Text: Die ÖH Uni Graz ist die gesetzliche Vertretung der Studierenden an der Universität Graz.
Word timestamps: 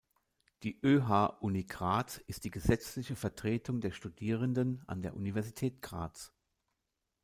Die 0.63 0.81
ÖH 0.81 1.37
Uni 1.41 1.63
Graz 1.63 2.17
ist 2.25 2.43
die 2.43 2.49
gesetzliche 2.49 3.15
Vertretung 3.15 3.81
der 3.81 3.91
Studierenden 3.91 4.81
an 4.87 5.03
der 5.03 5.13
Universität 5.15 5.79
Graz. 5.83 6.33